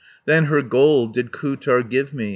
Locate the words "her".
0.45-0.63